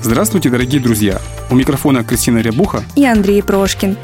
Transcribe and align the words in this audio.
Здравствуйте, 0.00 0.48
дорогие 0.48 0.80
друзья! 0.80 1.20
У 1.50 1.56
микрофона 1.56 2.04
Кристина 2.04 2.38
Рябуха 2.38 2.84
и 2.94 3.04
Андрей 3.04 3.42
Прошкин. 3.42 3.96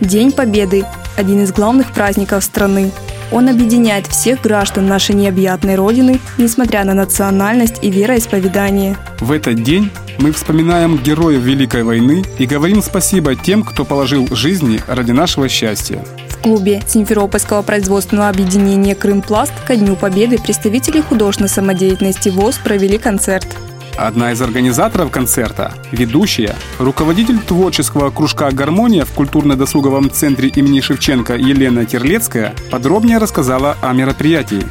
День 0.00 0.30
Победы– 0.30 0.84
один 1.16 1.42
из 1.42 1.52
главных 1.52 1.92
праздников 1.92 2.44
страны. 2.44 2.92
Он 3.32 3.48
объединяет 3.48 4.06
всех 4.06 4.42
граждан 4.42 4.86
нашей 4.86 5.16
необъятной 5.16 5.74
Родины, 5.74 6.20
несмотря 6.38 6.84
на 6.84 6.94
национальность 6.94 7.82
и 7.82 7.90
вероисповедание. 7.90 8.96
В 9.18 9.32
этот 9.32 9.60
день 9.62 9.90
мы 10.18 10.30
вспоминаем 10.30 10.98
героев 10.98 11.42
Великой 11.42 11.82
войны 11.82 12.22
и 12.38 12.46
говорим 12.46 12.80
спасибо 12.80 13.34
тем, 13.34 13.64
кто 13.64 13.84
положил 13.84 14.28
жизни 14.34 14.80
ради 14.86 15.10
нашего 15.10 15.48
счастья. 15.48 16.04
В 16.28 16.38
клубе 16.42 16.80
Симферопольского 16.86 17.62
производственного 17.62 18.28
объединения 18.28 18.94
«Крымпласт» 18.94 19.52
ко 19.66 19.74
Дню 19.74 19.96
Победы 19.96 20.38
представители 20.38 21.00
художественной 21.00 21.48
самодеятельности 21.48 22.28
ВОЗ 22.28 22.58
провели 22.58 22.98
концерт. 22.98 23.48
Одна 23.96 24.32
из 24.32 24.42
организаторов 24.42 25.12
концерта, 25.12 25.72
ведущая, 25.92 26.56
руководитель 26.80 27.38
творческого 27.38 28.10
кружка 28.10 28.50
«Гармония» 28.50 29.04
в 29.04 29.12
культурно-досуговом 29.12 30.10
центре 30.10 30.48
имени 30.48 30.80
Шевченко 30.80 31.36
Елена 31.36 31.86
Терлецкая 31.86 32.54
подробнее 32.72 33.18
рассказала 33.18 33.76
о 33.80 33.92
мероприятии. 33.92 34.66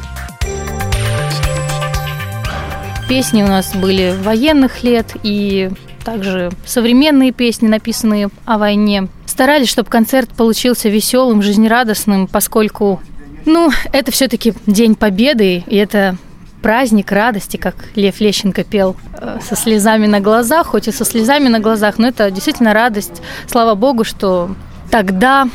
Песни 3.08 3.42
у 3.42 3.46
нас 3.46 3.74
были 3.74 4.14
военных 4.22 4.82
лет 4.82 5.16
и 5.22 5.70
также 6.04 6.50
современные 6.66 7.32
песни, 7.32 7.66
написанные 7.66 8.28
о 8.44 8.58
войне. 8.58 9.08
Старались, 9.24 9.70
чтобы 9.70 9.88
концерт 9.88 10.28
получился 10.36 10.90
веселым, 10.90 11.40
жизнерадостным, 11.40 12.26
поскольку, 12.26 13.00
ну, 13.46 13.70
это 13.90 14.12
все-таки 14.12 14.52
День 14.66 14.94
Победы, 14.94 15.64
и 15.66 15.76
это 15.76 16.18
праздник 16.64 17.12
радости, 17.12 17.58
как 17.58 17.74
Лев 17.94 18.20
Лещенко 18.20 18.64
пел, 18.64 18.96
э, 19.20 19.38
со 19.46 19.54
слезами 19.54 20.06
на 20.06 20.20
глазах, 20.20 20.68
хоть 20.68 20.88
и 20.88 20.92
со 20.92 21.04
слезами 21.04 21.48
на 21.48 21.60
глазах, 21.60 21.98
но 21.98 22.08
это 22.08 22.30
действительно 22.30 22.72
радость. 22.72 23.20
Слава 23.46 23.74
Богу, 23.74 24.02
что 24.02 24.48
тогда 24.90 25.46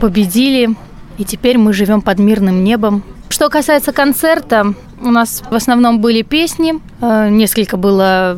победили, 0.00 0.76
и 1.16 1.24
теперь 1.24 1.56
мы 1.56 1.72
живем 1.72 2.02
под 2.02 2.18
мирным 2.18 2.62
небом. 2.62 3.02
Что 3.30 3.48
касается 3.48 3.92
концерта, 3.92 4.74
у 5.00 5.10
нас 5.10 5.42
в 5.50 5.54
основном 5.54 5.98
были 6.02 6.20
песни, 6.20 6.74
э, 7.00 7.30
несколько 7.30 7.78
было 7.78 8.36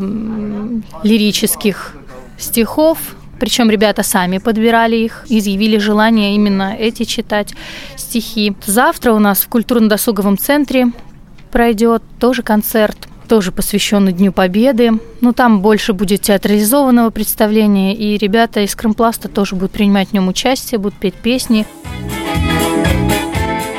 лирических 1.03 1.93
стихов, 2.39 2.99
причем 3.41 3.69
ребята 3.69 4.05
сами 4.05 4.39
подбирали 4.39 4.95
их, 4.95 5.27
изъявили 5.29 5.77
желание 5.79 6.37
именно 6.37 6.77
эти 6.79 7.03
читать 7.03 7.53
стихи. 7.97 8.55
Завтра 8.65 9.13
у 9.13 9.19
нас 9.19 9.41
в 9.41 9.49
культурно-досуговом 9.49 10.39
центре 10.39 10.93
пройдет 11.53 12.03
тоже 12.19 12.43
концерт, 12.43 12.97
тоже 13.29 13.53
посвященный 13.53 14.13
Дню 14.13 14.33
Победы. 14.33 14.93
Ну, 15.21 15.33
там 15.33 15.61
больше 15.61 15.93
будет 15.93 16.23
театрализованного 16.23 17.11
представления, 17.11 17.95
и 17.95 18.19
ребята 18.19 18.61
из 18.61 18.75
Крымпласта 18.75 19.29
тоже 19.29 19.55
будут 19.55 19.71
принимать 19.71 20.09
в 20.09 20.13
нем 20.13 20.27
участие, 20.29 20.79
будут 20.79 20.99
петь 20.99 21.15
песни. 21.15 21.67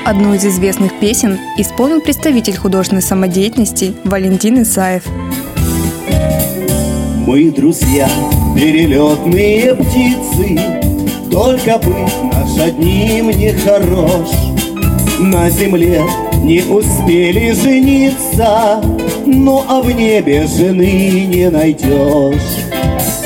Одну 0.06 0.34
из 0.34 0.46
известных 0.46 1.00
песен 1.00 1.40
исполнил 1.58 2.02
представитель 2.02 2.58
художественной 2.58 3.02
самодеятельности 3.02 3.94
Валентин 4.04 4.62
Исаев. 4.62 5.04
Мы 7.26 7.52
друзья, 7.52 8.10
перелетные 8.54 9.74
птицы, 9.76 10.60
Только 11.32 11.78
быть 11.78 12.34
наш 12.34 12.60
одним 12.60 13.30
не 13.30 13.54
хорош. 13.54 14.30
На 15.20 15.50
земле 15.50 16.04
не 16.44 16.62
успели 16.62 17.52
жениться, 17.54 18.82
Ну 19.26 19.64
а 19.68 19.82
в 19.82 19.90
небе 19.90 20.46
жены 20.46 21.26
не 21.28 21.50
найдешь. 21.50 22.60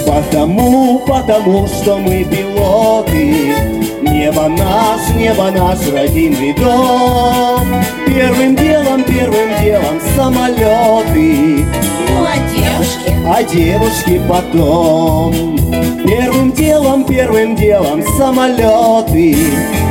Потому, 0.05 0.99
потому 0.99 1.67
что 1.67 1.97
мы 1.97 2.23
пилоты, 2.23 3.55
Небо 4.03 4.47
наш, 4.47 5.09
небо 5.15 5.51
наш 5.51 5.79
родимый 5.91 6.53
дом. 6.53 7.67
Первым 8.05 8.55
делом, 8.55 9.03
первым 9.03 9.49
делом 9.61 9.99
самолеты. 10.15 11.65
Ну 12.09 12.23
а 12.23 12.37
девушки? 12.53 13.15
А 13.25 13.43
девушки 13.43 14.21
потом. 14.29 15.57
Первым 16.05 16.51
делом, 16.51 17.03
первым 17.03 17.55
делом 17.55 18.03
самолеты. 18.17 19.35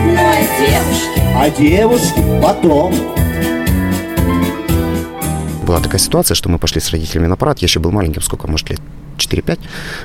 Ну 0.06 0.18
а 0.18 0.40
девушки? 0.60 1.20
А 1.38 1.50
девушки 1.50 2.22
потом 2.42 2.94
была 5.66 5.80
такая 5.80 5.98
ситуация, 5.98 6.34
что 6.34 6.48
мы 6.48 6.58
пошли 6.58 6.80
с 6.80 6.90
родителями 6.90 7.26
на 7.26 7.36
парад. 7.36 7.58
Я 7.58 7.66
еще 7.66 7.80
был 7.80 7.90
маленьким, 7.90 8.22
сколько, 8.22 8.46
может, 8.46 8.70
лет 8.70 8.80
4-5. 9.18 9.58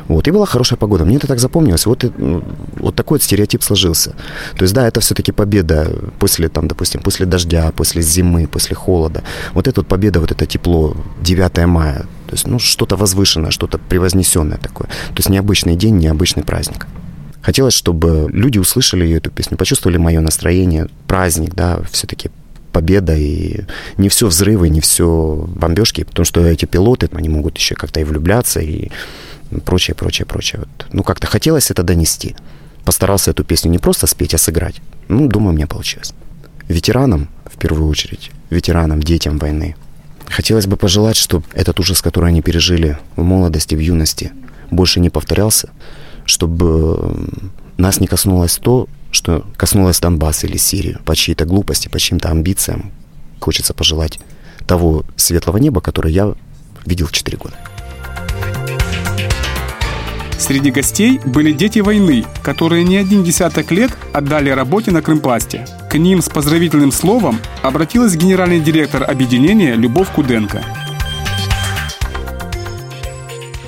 Вот, 0.07 0.27
и 0.27 0.31
была 0.31 0.45
хорошая 0.45 0.77
погода. 0.77 1.05
Мне 1.05 1.17
это 1.17 1.27
так 1.27 1.39
запомнилось. 1.39 1.85
Вот, 1.85 2.03
и, 2.03 2.11
ну, 2.17 2.43
вот 2.77 2.95
такой 2.95 3.15
вот 3.15 3.23
стереотип 3.23 3.63
сложился. 3.63 4.15
То 4.57 4.63
есть, 4.63 4.73
да, 4.73 4.87
это 4.87 4.99
все-таки 4.99 5.31
победа 5.31 5.91
после, 6.19 6.49
там, 6.49 6.67
допустим, 6.67 7.01
после 7.01 7.25
дождя, 7.25 7.71
после 7.75 8.01
зимы, 8.01 8.47
после 8.47 8.75
холода. 8.75 9.23
Вот 9.53 9.67
эта 9.67 9.81
вот 9.81 9.87
победа, 9.87 10.19
вот 10.19 10.31
это 10.31 10.45
тепло, 10.45 10.95
9 11.21 11.65
мая. 11.67 12.05
То 12.27 12.33
есть, 12.33 12.47
ну, 12.47 12.59
что-то 12.59 12.95
возвышенное, 12.95 13.51
что-то 13.51 13.77
превознесенное 13.77 14.57
такое. 14.57 14.87
То 14.87 15.17
есть, 15.17 15.29
необычный 15.29 15.75
день, 15.75 15.97
необычный 15.97 16.43
праздник. 16.43 16.87
Хотелось, 17.41 17.73
чтобы 17.73 18.29
люди 18.31 18.59
услышали 18.59 19.09
эту 19.11 19.31
песню, 19.31 19.57
почувствовали 19.57 19.97
мое 19.97 20.21
настроение, 20.21 20.87
праздник, 21.07 21.55
да, 21.55 21.79
все-таки 21.91 22.29
победа, 22.71 23.15
и 23.15 23.61
не 23.97 24.09
все 24.09 24.27
взрывы, 24.27 24.69
не 24.69 24.81
все 24.81 25.47
бомбежки, 25.55 26.03
потому 26.03 26.25
что 26.25 26.45
эти 26.45 26.65
пилоты, 26.65 27.09
они 27.13 27.29
могут 27.29 27.57
еще 27.57 27.75
как-то 27.75 27.99
и 27.99 28.03
влюбляться, 28.03 28.59
и 28.59 28.89
прочее, 29.65 29.95
прочее, 29.95 30.25
прочее. 30.25 30.59
Вот. 30.59 30.87
Ну, 30.91 31.03
как-то 31.03 31.27
хотелось 31.27 31.71
это 31.71 31.83
донести. 31.83 32.35
Постарался 32.85 33.31
эту 33.31 33.43
песню 33.43 33.71
не 33.71 33.79
просто 33.79 34.07
спеть, 34.07 34.33
а 34.33 34.37
сыграть. 34.37 34.81
Ну, 35.07 35.27
думаю, 35.27 35.53
мне 35.53 35.67
получилось. 35.67 36.13
Ветеранам, 36.67 37.27
в 37.45 37.57
первую 37.57 37.89
очередь, 37.89 38.31
ветеранам, 38.49 39.03
детям 39.03 39.37
войны, 39.37 39.75
хотелось 40.27 40.67
бы 40.67 40.77
пожелать, 40.77 41.17
чтобы 41.17 41.45
этот 41.53 41.79
ужас, 41.79 42.01
который 42.01 42.29
они 42.29 42.41
пережили 42.41 42.97
в 43.15 43.23
молодости, 43.23 43.75
в 43.75 43.79
юности, 43.79 44.31
больше 44.71 44.99
не 44.99 45.09
повторялся, 45.09 45.69
чтобы 46.25 47.13
нас 47.77 47.99
не 47.99 48.07
коснулось 48.07 48.57
то, 48.57 48.87
что 49.11 49.45
коснулось 49.57 49.99
Донбасса 49.99 50.47
или 50.47 50.57
Сирии 50.57 50.97
по 51.05 51.15
чьей-то 51.15 51.45
глупости, 51.45 51.87
по 51.87 51.99
чьим-то 51.99 52.29
амбициям. 52.29 52.91
Хочется 53.39 53.73
пожелать 53.73 54.19
того 54.65 55.03
светлого 55.15 55.57
неба, 55.57 55.81
которое 55.81 56.13
я 56.13 56.33
видел 56.85 57.07
в 57.07 57.11
4 57.11 57.37
года. 57.37 57.55
Среди 60.37 60.71
гостей 60.71 61.19
были 61.23 61.51
дети 61.51 61.79
войны, 61.79 62.25
которые 62.41 62.83
не 62.83 62.97
один 62.97 63.23
десяток 63.23 63.71
лет 63.71 63.91
отдали 64.11 64.49
работе 64.49 64.89
на 64.89 65.01
Крымпласте. 65.03 65.67
К 65.89 65.97
ним 65.99 66.21
с 66.21 66.29
поздравительным 66.29 66.91
словом 66.91 67.39
обратилась 67.61 68.15
генеральный 68.15 68.59
директор 68.59 69.03
объединения 69.09 69.75
Любовь 69.75 70.11
Куденко– 70.11 70.63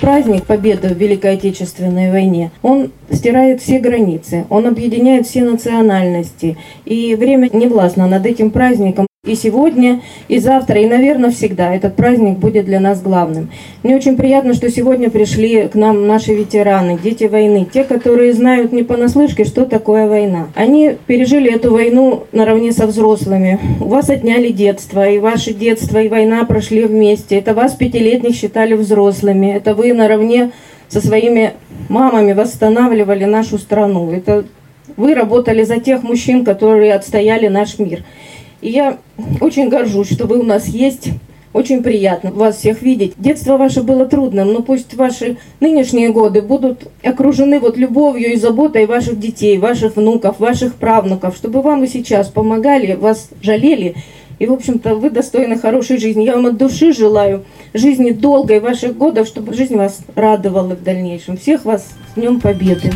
праздник 0.04 0.44
Победы 0.44 0.88
в 0.88 0.98
Великой 0.98 1.32
Отечественной 1.32 2.10
войне, 2.10 2.50
он 2.60 2.92
стирает 3.10 3.62
все 3.62 3.78
границы, 3.78 4.44
он 4.50 4.66
объединяет 4.66 5.26
все 5.26 5.42
национальности. 5.44 6.58
И 6.84 7.14
время 7.14 7.48
не 7.50 7.68
властно 7.68 8.06
над 8.06 8.26
этим 8.26 8.50
праздником. 8.50 9.06
И 9.24 9.36
сегодня, 9.36 10.02
и 10.28 10.38
завтра, 10.38 10.78
и, 10.80 10.86
наверное, 10.86 11.30
всегда 11.30 11.74
этот 11.74 11.96
праздник 11.96 12.36
будет 12.36 12.66
для 12.66 12.78
нас 12.78 13.00
главным. 13.00 13.50
Мне 13.82 13.96
очень 13.96 14.18
приятно, 14.18 14.52
что 14.52 14.70
сегодня 14.70 15.08
пришли 15.08 15.66
к 15.68 15.74
нам 15.74 16.06
наши 16.06 16.34
ветераны, 16.34 16.98
дети 17.02 17.24
войны, 17.24 17.66
те, 17.72 17.84
которые 17.84 18.34
знают 18.34 18.72
не 18.72 18.82
понаслышке, 18.82 19.44
что 19.44 19.64
такое 19.64 20.06
война. 20.08 20.48
Они 20.54 20.96
пережили 21.06 21.50
эту 21.50 21.72
войну 21.72 22.24
наравне 22.32 22.72
со 22.72 22.86
взрослыми. 22.86 23.58
У 23.80 23.86
вас 23.86 24.10
отняли 24.10 24.50
детство, 24.50 25.08
и 25.08 25.18
ваше 25.18 25.54
детство, 25.54 26.02
и 26.02 26.08
война 26.08 26.44
прошли 26.44 26.84
вместе. 26.84 27.38
Это 27.38 27.54
вас, 27.54 27.72
пятилетних, 27.72 28.34
считали 28.34 28.74
взрослыми. 28.74 29.46
Это 29.46 29.74
вы 29.74 29.94
наравне 29.94 30.50
со 30.88 31.00
своими 31.00 31.54
мамами 31.88 32.34
восстанавливали 32.34 33.24
нашу 33.24 33.56
страну. 33.56 34.12
Это 34.12 34.44
вы 34.96 35.14
работали 35.14 35.62
за 35.64 35.78
тех 35.78 36.02
мужчин, 36.02 36.44
которые 36.44 36.94
отстояли 36.94 37.48
наш 37.48 37.78
мир. 37.78 38.04
И 38.64 38.70
я 38.70 38.96
очень 39.42 39.68
горжусь, 39.68 40.10
что 40.10 40.26
вы 40.26 40.38
у 40.38 40.42
нас 40.42 40.66
есть. 40.68 41.10
Очень 41.52 41.82
приятно 41.82 42.32
вас 42.32 42.56
всех 42.56 42.80
видеть. 42.80 43.12
Детство 43.18 43.58
ваше 43.58 43.82
было 43.82 44.06
трудным, 44.06 44.54
но 44.54 44.62
пусть 44.62 44.94
ваши 44.94 45.36
нынешние 45.60 46.08
годы 46.08 46.40
будут 46.40 46.88
окружены 47.02 47.60
вот 47.60 47.76
любовью 47.76 48.32
и 48.32 48.36
заботой 48.36 48.86
ваших 48.86 49.20
детей, 49.20 49.58
ваших 49.58 49.96
внуков, 49.96 50.40
ваших 50.40 50.76
правнуков, 50.76 51.36
чтобы 51.36 51.60
вам 51.60 51.84
и 51.84 51.86
сейчас 51.86 52.28
помогали, 52.28 52.94
вас 52.94 53.28
жалели. 53.42 53.96
И, 54.38 54.46
в 54.46 54.52
общем-то, 54.52 54.94
вы 54.94 55.10
достойны 55.10 55.58
хорошей 55.58 55.98
жизни. 55.98 56.24
Я 56.24 56.34
вам 56.34 56.46
от 56.46 56.56
души 56.56 56.94
желаю 56.94 57.44
жизни 57.74 58.12
долгой 58.12 58.60
ваших 58.60 58.96
годов, 58.96 59.28
чтобы 59.28 59.52
жизнь 59.52 59.76
вас 59.76 59.98
радовала 60.14 60.74
в 60.74 60.82
дальнейшем. 60.82 61.36
Всех 61.36 61.66
вас 61.66 61.82
с 61.82 62.18
Днем 62.18 62.40
Победы! 62.40 62.90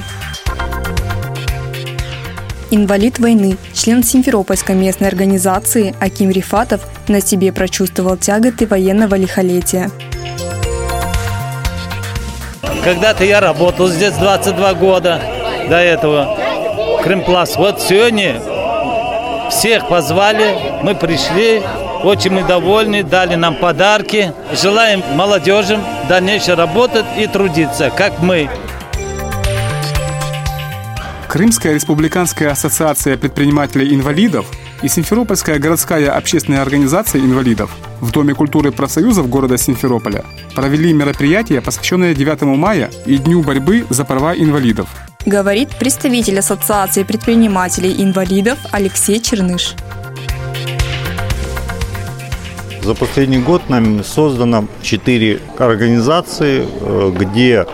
Инвалид 2.71 3.19
войны, 3.19 3.57
член 3.73 4.03
Симферопольской 4.03 4.75
местной 4.75 5.09
организации 5.09 5.95
Аким 6.01 6.31
Рифатов 6.31 6.83
на 7.09 7.23
себе 7.23 7.51
прочувствовал 7.51 8.19
тяготы 8.19 8.67
военного 8.67 9.15
лихолетия. 9.15 9.91
Когда-то 12.85 13.25
я 13.25 13.41
работал 13.41 13.89
здесь 13.89 14.13
22 14.15 14.75
года 14.75 15.21
до 15.69 15.77
этого. 15.77 16.37
Крымпласт. 17.03 17.57
Вот 17.57 17.81
сегодня 17.81 18.41
всех 19.51 19.89
позвали, 19.89 20.57
мы 20.83 20.95
пришли, 20.95 21.63
очень 22.05 22.33
мы 22.33 22.43
довольны, 22.47 23.03
дали 23.03 23.35
нам 23.35 23.55
подарки. 23.57 24.33
Желаем 24.53 25.03
молодежи 25.15 25.79
дальнейшее 26.09 26.55
работать 26.55 27.07
и 27.17 27.27
трудиться, 27.27 27.91
как 27.91 28.21
мы. 28.21 28.49
Крымская 31.29 31.75
республиканская 31.75 32.51
ассоциация 32.51 33.19
предпринимателей-инвалидов 33.19 34.47
и 34.83 34.89
Симферопольская 34.89 35.59
городская 35.59 36.11
общественная 36.11 36.63
организация 36.63 37.21
инвалидов 37.21 37.71
в 38.01 38.11
Доме 38.13 38.35
культуры 38.35 38.73
профсоюзов 38.73 39.29
города 39.29 39.59
Симферополя 39.59 40.25
провели 40.55 40.91
мероприятие, 40.95 41.61
посвященное 41.61 42.15
9 42.15 42.43
мая 42.57 42.91
и 43.05 43.19
Дню 43.19 43.43
борьбы 43.43 43.85
за 43.91 44.07
права 44.07 44.35
инвалидов. 44.35 44.89
Говорит 45.27 45.69
представитель 45.79 46.39
Ассоциации 46.39 47.03
предпринимателей-инвалидов 47.03 48.59
Алексей 48.73 49.21
Черныш. 49.21 49.75
За 52.89 52.95
последний 52.95 53.37
год 53.37 53.69
нами 53.69 54.01
создано 54.01 54.67
четыре 54.81 55.41
организации, 55.59 56.65
э, 56.67 57.13
где 57.21 57.67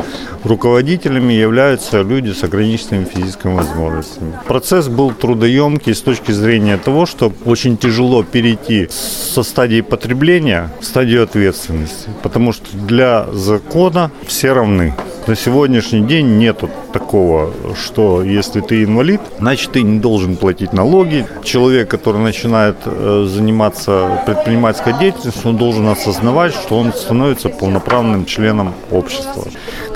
руководителями 0.42 1.32
являются 1.32 2.02
люди 2.02 2.32
с 2.32 2.42
ограниченными 2.42 3.04
физическими 3.04 3.54
возможностями. 3.54 4.32
Процесс 4.48 4.88
был 4.88 5.12
трудоемкий 5.12 5.94
с 5.94 6.00
точки 6.00 6.32
зрения 6.32 6.78
того, 6.78 7.06
что 7.06 7.32
очень 7.44 7.76
тяжело 7.76 8.24
перейти 8.24 8.88
со 8.90 9.44
стадии 9.44 9.82
потребления 9.82 10.72
в 10.80 10.84
стадию 10.84 11.22
ответственности, 11.22 12.08
потому 12.24 12.52
что 12.52 12.76
для 12.76 13.28
закона 13.32 14.10
все 14.26 14.52
равны. 14.52 14.94
На 15.28 15.36
сегодняшний 15.36 16.00
день 16.00 16.38
нет 16.38 16.64
такого, 16.94 17.50
что 17.74 18.22
если 18.22 18.60
ты 18.60 18.84
инвалид, 18.84 19.20
значит 19.40 19.72
ты 19.72 19.82
не 19.82 19.98
должен 19.98 20.36
платить 20.36 20.72
налоги. 20.72 21.26
Человек, 21.42 21.90
который 21.90 22.20
начинает 22.22 22.76
э, 22.84 23.26
заниматься 23.28 24.22
предпринимательской 24.26 24.92
деятельностью, 24.98 25.50
он 25.50 25.56
должен 25.56 25.88
осознавать, 25.88 26.54
что 26.54 26.78
он 26.78 26.92
становится 26.92 27.48
полноправным 27.48 28.24
членом 28.24 28.74
общества. 28.92 29.44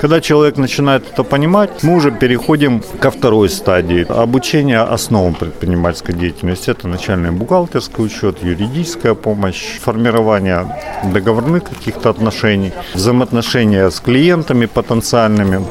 Когда 0.01 0.19
человек 0.19 0.57
начинает 0.57 1.03
это 1.11 1.23
понимать, 1.23 1.83
мы 1.83 1.95
уже 1.95 2.11
переходим 2.11 2.83
ко 2.99 3.11
второй 3.11 3.49
стадии. 3.49 4.05
Обучение 4.09 4.79
основам 4.79 5.33
предпринимательской 5.33 6.13
деятельности. 6.13 6.71
Это 6.71 6.87
начальный 6.87 7.31
бухгалтерский 7.31 8.03
учет, 8.03 8.43
юридическая 8.43 9.13
помощь, 9.13 9.79
формирование 9.79 10.67
договорных 11.13 11.63
каких-то 11.63 12.09
отношений, 12.09 12.73
взаимоотношения 12.93 13.89
с 13.89 13.99
клиентами 14.01 14.65
потенциальными. 14.65 15.65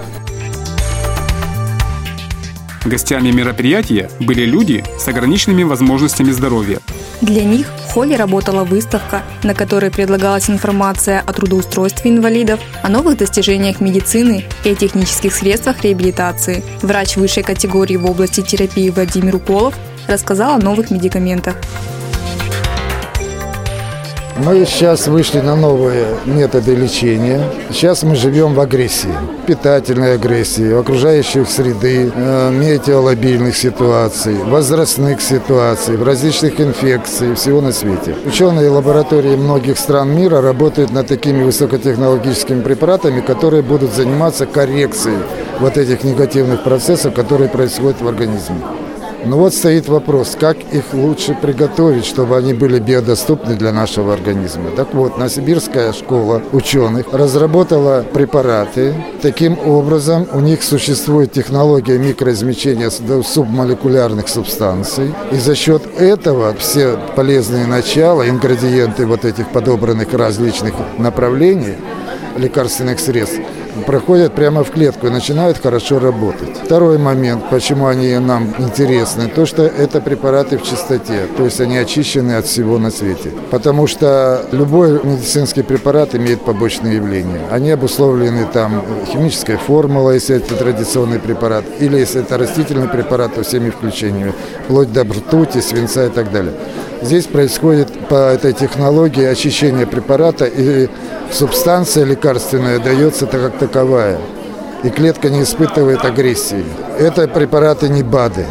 Гостями 2.85 3.31
мероприятия 3.31 4.11
были 4.21 4.45
люди 4.45 4.85
с 4.99 5.09
ограниченными 5.09 5.63
возможностями 5.63 6.31
здоровья. 6.31 6.79
Для 7.21 7.45
них 7.45 7.67
в 7.67 7.93
холле 7.93 8.17
работала 8.17 8.63
выставка, 8.63 9.23
на 9.43 9.55
которой 9.55 9.91
предлагалась 9.91 10.49
информация 10.49 11.21
о 11.27 11.33
трудоустройстве 11.33 12.13
инвалидов, 12.13 12.61
о 12.83 12.89
новых 12.89 13.19
достижениях 13.19 13.81
медицины 13.81 14.45
и 14.65 14.71
о 14.71 14.75
технических 14.77 15.35
средствах 15.35 15.83
реабилитации. 15.83 16.63
Врач 16.81 17.17
высшей 17.17 17.43
категории 17.43 17.97
в 17.97 18.09
области 18.09 18.41
терапии 18.41 18.91
Владимир 18.91 19.37
Уколов 19.37 19.75
рассказал 20.07 20.55
о 20.55 20.59
новых 20.59 20.91
медикаментах. 20.91 21.57
Мы 24.39 24.65
сейчас 24.67 25.09
вышли 25.09 25.41
на 25.41 25.57
новые 25.57 26.07
методы 26.25 26.77
лечения. 26.77 27.43
Сейчас 27.71 28.05
мы 28.05 28.15
живем 28.15 28.55
в 28.55 28.61
агрессии, 28.61 29.13
питательной 29.49 30.15
агрессии, 30.15 30.79
окружающих 30.79 31.51
среды, 31.51 32.13
э, 32.15 32.51
метеолобильных 32.53 33.57
ситуаций, 33.57 34.37
возрастных 34.37 35.21
ситуаций, 35.21 35.97
в 35.97 36.05
различных 36.05 36.61
инфекций, 36.61 37.35
всего 37.35 37.61
на 37.61 37.73
свете. 37.73 38.15
Ученые 38.25 38.71
лаборатории 38.71 39.35
многих 39.35 39.77
стран 39.77 40.15
мира 40.15 40.41
работают 40.41 40.93
над 40.93 41.09
такими 41.09 41.43
высокотехнологическими 41.43 42.63
препаратами, 42.63 43.21
которые 43.21 43.63
будут 43.63 43.93
заниматься 43.93 44.47
коррекцией 44.47 45.19
вот 45.59 45.77
этих 45.77 46.05
негативных 46.05 46.63
процессов, 46.63 47.13
которые 47.13 47.49
происходят 47.49 48.01
в 48.01 48.07
организме. 48.07 48.61
Но 49.25 49.37
вот 49.37 49.55
стоит 49.55 49.89
вопрос, 49.89 50.37
как 50.39 50.57
их 50.73 50.85
лучше 50.93 51.37
приготовить, 51.41 52.05
чтобы 52.05 52.37
они 52.37 52.55
были 52.55 52.79
биодоступны 52.79 53.57
для 53.57 53.73
нашего 53.73 54.13
организма. 54.13 54.71
Так 54.77 54.95
вот, 54.95 55.19
Новосибирская 55.19 55.93
школа 55.93 56.43
ученых 56.53 57.07
разработала 57.13 58.05
препараты. 58.13 58.95
Таким 59.21 59.59
образом, 59.59 60.27
у 60.33 60.41
них 60.41 60.63
существует 60.63 61.33
технология 61.33 61.99
микроизмещения 61.99 62.91
субмолекулярных 62.91 64.29
субстанций. 64.29 65.13
И 65.33 65.37
за 65.37 65.55
счет 65.55 65.83
этого 65.99 66.55
все 66.55 66.99
полезные 67.17 67.67
начала, 67.67 68.29
ингредиенты 68.29 69.07
вот 69.07 69.25
этих 69.25 69.49
подобранных 69.49 70.13
различных 70.15 70.75
направлений 70.99 71.77
лекарственных 72.37 73.01
средств 73.01 73.41
проходят 73.83 74.35
прямо 74.35 74.65
в 74.65 74.71
клетку 74.71 75.07
и 75.07 75.11
начинают 75.11 75.59
хорошо 75.59 75.99
работать. 75.99 76.57
Второй 76.65 76.99
момент, 76.99 77.45
почему 77.51 77.87
они 77.87 78.17
нам 78.19 78.55
интересны, 78.59 79.29
то, 79.29 79.47
что 79.47 79.63
это 79.63 80.01
препараты 80.01 80.59
в 80.59 80.63
чистоте, 80.63 81.27
то 81.37 81.45
есть 81.45 81.61
они 81.61 81.79
очищены 81.79 82.33
от 82.33 82.47
всего 82.47 82.79
на 82.79 82.91
свете. 82.91 83.31
Потому 83.51 83.87
что 83.87 84.45
любой 84.53 85.01
медицинский 85.05 85.63
препарат 85.63 86.15
имеет 86.15 86.43
побочные 86.43 86.97
явления. 86.97 87.41
Они 87.51 87.71
обусловлены 87.71 88.47
там 88.53 88.83
химической 89.07 89.57
формулой, 89.57 90.15
если 90.15 90.37
это 90.37 90.55
традиционный 90.55 91.19
препарат, 91.19 91.65
или 91.81 91.99
если 91.99 92.21
это 92.21 92.39
растительный 92.39 92.89
препарат, 92.89 93.35
то 93.35 93.43
всеми 93.43 93.71
включениями, 93.71 94.33
вплоть 94.65 94.93
до 94.93 95.05
ртути, 95.05 95.61
свинца 95.61 96.07
и 96.07 96.11
так 96.11 96.33
далее. 96.33 96.55
Здесь 97.01 97.27
происходит 97.27 98.09
по 98.09 98.33
этой 98.33 98.53
технологии 98.53 99.25
очищение 99.25 99.87
препарата, 99.87 100.47
и 100.47 100.89
субстанция 101.31 102.05
лекарственная 102.05 102.81
дается 102.81 103.27
как 103.27 103.59
таковая. 103.59 104.19
И 104.83 104.91
клетка 104.91 105.29
не 105.31 105.43
испытывает 105.43 106.05
агрессии. 106.05 106.65
Это 106.99 107.29
препараты 107.29 107.89
не 107.89 108.03
БАДы. 108.03 108.47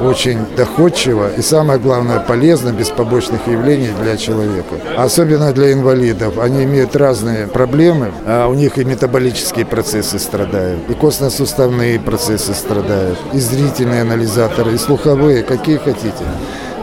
Очень 0.00 0.38
доходчиво 0.56 1.28
и, 1.36 1.42
самое 1.42 1.80
главное, 1.80 2.20
полезно, 2.20 2.70
без 2.70 2.88
побочных 2.88 3.48
явлений 3.48 3.90
для 4.00 4.16
человека. 4.16 4.76
Особенно 4.96 5.52
для 5.52 5.72
инвалидов. 5.72 6.38
Они 6.38 6.62
имеют 6.62 6.94
разные 6.94 7.48
проблемы, 7.48 8.12
а 8.24 8.46
у 8.46 8.54
них 8.54 8.78
и 8.78 8.84
метаболические 8.84 9.66
процессы 9.66 10.20
страдают, 10.20 10.88
и 10.88 10.94
костно-суставные 10.94 11.98
процессы 11.98 12.54
страдают, 12.54 13.18
и 13.32 13.40
зрительные 13.40 14.02
анализаторы, 14.02 14.74
и 14.74 14.78
слуховые, 14.78 15.42
какие 15.42 15.78
хотите. 15.78 16.24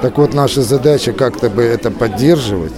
Так 0.05 0.19
вот, 0.19 0.35
наша 0.35 0.61
задача 0.61 1.13
как-то 1.13 1.49
бы 1.49 1.63
это 1.63 1.89
поддерживать, 1.89 2.73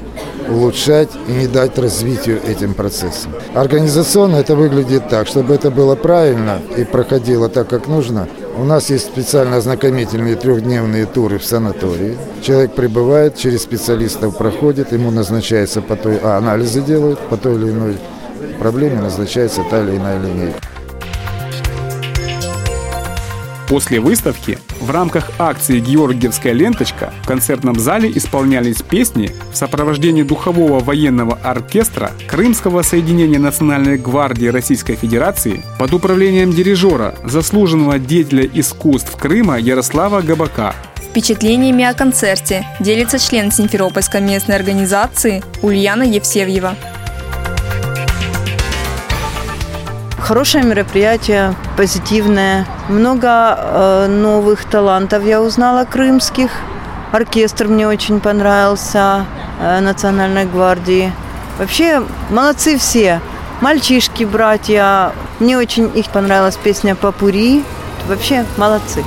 улучшать 0.47 1.09
и 1.27 1.31
не 1.33 1.47
дать 1.47 1.77
развитию 1.77 2.39
этим 2.47 2.73
процессам. 2.73 3.33
Организационно 3.53 4.37
это 4.37 4.55
выглядит 4.55 5.09
так, 5.09 5.27
чтобы 5.27 5.53
это 5.53 5.69
было 5.69 5.95
правильно 5.95 6.61
и 6.77 6.85
проходило 6.85 7.49
так, 7.49 7.67
как 7.67 7.87
нужно. 7.87 8.29
У 8.55 8.63
нас 8.63 8.89
есть 8.89 9.07
специально 9.07 9.57
ознакомительные 9.57 10.37
трехдневные 10.37 11.05
туры 11.05 11.37
в 11.37 11.43
санатории. 11.43 12.17
Человек 12.41 12.71
прибывает, 12.75 13.35
через 13.35 13.63
специалистов 13.63 14.37
проходит, 14.37 14.93
ему 14.93 15.11
назначается 15.11 15.81
по 15.81 15.97
той, 15.97 16.19
а 16.23 16.37
анализы 16.37 16.79
делают, 16.79 17.19
по 17.19 17.35
той 17.35 17.55
или 17.55 17.71
иной 17.71 17.97
проблеме 18.57 19.01
назначается 19.01 19.65
та 19.69 19.83
или 19.83 19.97
иная 19.97 20.17
линейка. 20.17 20.59
После 23.67 23.99
выставки 23.99 24.56
в 24.87 24.91
рамках 24.91 25.31
акции 25.37 25.79
«Георгиевская 25.79 26.53
ленточка» 26.53 27.13
в 27.23 27.27
концертном 27.27 27.77
зале 27.77 28.09
исполнялись 28.15 28.81
песни 28.81 29.31
в 29.51 29.57
сопровождении 29.57 30.23
духового 30.23 30.79
военного 30.79 31.37
оркестра 31.43 32.11
Крымского 32.27 32.81
соединения 32.83 33.37
Национальной 33.37 33.97
гвардии 33.97 34.47
Российской 34.47 34.95
Федерации 34.95 35.61
под 35.77 35.93
управлением 35.93 36.51
дирижера, 36.51 37.15
заслуженного 37.25 37.99
деятеля 37.99 38.49
искусств 38.53 39.17
Крыма 39.17 39.59
Ярослава 39.59 40.21
Габака 40.21 40.73
Впечатлениями 41.17 41.83
о 41.83 41.93
концерте 41.93 42.65
делится 42.79 43.17
член 43.17 43.51
Симферопольской 43.51 44.21
местной 44.21 44.55
организации 44.55 45.43
Ульяна 45.63 46.03
Евсевьева. 46.03 46.75
Хорошее 50.27 50.65
мероприятие, 50.65 51.55
позитивное. 51.77 52.67
Много 52.89 53.57
э, 53.57 54.07
новых 54.07 54.65
талантов 54.65 55.23
я 55.23 55.41
узнала 55.41 55.85
крымских. 55.85 56.51
Оркестр 57.13 57.67
мне 57.67 57.87
очень 57.87 58.19
понравился, 58.19 59.25
э, 59.61 59.79
Национальной 59.79 60.43
гвардии. 60.43 61.13
Вообще 61.57 62.03
молодцы 62.29 62.77
все. 62.77 63.21
Мальчишки, 63.61 64.25
братья. 64.25 65.13
Мне 65.39 65.57
очень 65.57 65.89
их 65.97 66.09
понравилась 66.09 66.57
песня 66.57 66.95
«Папури». 66.95 67.63
Вообще 68.09 68.43
молодцы. 68.57 69.05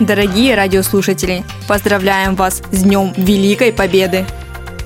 Дорогие 0.00 0.56
радиослушатели, 0.56 1.44
поздравляем 1.68 2.34
вас 2.34 2.64
с 2.72 2.82
Днем 2.82 3.12
Великой 3.16 3.72
Победы! 3.72 4.26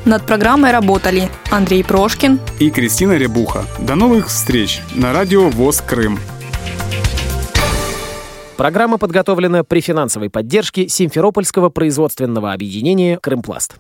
Над 0.04 0.26
программой 0.26 0.70
работали 0.70 1.30
Андрей 1.50 1.82
Прошкин 1.82 2.38
и 2.58 2.68
Кристина 2.68 3.14
Рябуха. 3.16 3.64
До 3.78 3.94
новых 3.94 4.28
встреч 4.28 4.82
на 4.94 5.14
радио 5.14 5.48
ВОЗ 5.48 5.80
Крым. 5.80 6.18
Программа 8.58 8.98
подготовлена 8.98 9.64
при 9.64 9.80
финансовой 9.80 10.28
поддержке 10.28 10.88
Симферопольского 10.88 11.70
производственного 11.70 12.52
объединения 12.52 13.18
«Крымпласт». 13.18 13.76